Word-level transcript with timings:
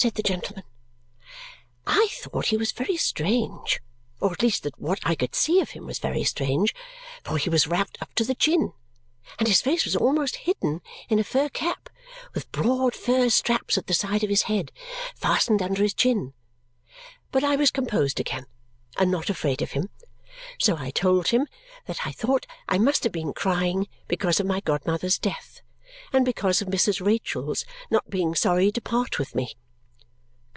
said 0.00 0.14
the 0.14 0.22
gentleman. 0.22 0.62
I 1.84 2.06
thought 2.12 2.46
he 2.46 2.56
was 2.56 2.70
very 2.70 2.96
strange, 2.96 3.80
or 4.20 4.30
at 4.30 4.42
least 4.42 4.62
that 4.62 4.78
what 4.78 5.00
I 5.02 5.16
could 5.16 5.34
see 5.34 5.58
of 5.60 5.70
him 5.70 5.86
was 5.86 5.98
very 5.98 6.22
strange, 6.22 6.72
for 7.24 7.36
he 7.36 7.50
was 7.50 7.66
wrapped 7.66 7.98
up 8.00 8.14
to 8.14 8.22
the 8.24 8.36
chin, 8.36 8.72
and 9.40 9.48
his 9.48 9.60
face 9.60 9.84
was 9.84 9.96
almost 9.96 10.36
hidden 10.46 10.82
in 11.08 11.18
a 11.18 11.24
fur 11.24 11.48
cap 11.48 11.88
with 12.32 12.52
broad 12.52 12.94
fur 12.94 13.28
straps 13.28 13.76
at 13.76 13.88
the 13.88 13.92
side 13.94 14.22
of 14.22 14.30
his 14.30 14.42
head 14.42 14.70
fastened 15.16 15.60
under 15.60 15.82
his 15.82 15.94
chin; 15.94 16.32
but 17.32 17.42
I 17.42 17.56
was 17.56 17.72
composed 17.72 18.20
again, 18.20 18.46
and 18.98 19.10
not 19.10 19.28
afraid 19.28 19.62
of 19.62 19.72
him. 19.72 19.90
So 20.60 20.76
I 20.76 20.92
told 20.92 21.26
him 21.30 21.48
that 21.86 22.06
I 22.06 22.12
thought 22.12 22.46
I 22.68 22.78
must 22.78 23.02
have 23.02 23.12
been 23.12 23.32
crying 23.32 23.88
because 24.06 24.38
of 24.38 24.46
my 24.46 24.60
godmother's 24.60 25.18
death 25.18 25.60
and 26.12 26.24
because 26.24 26.62
of 26.62 26.68
Mrs. 26.68 27.04
Rachael's 27.04 27.64
not 27.90 28.08
being 28.08 28.36
sorry 28.36 28.70
to 28.70 28.80
part 28.80 29.18
with 29.18 29.34
me. 29.34 29.56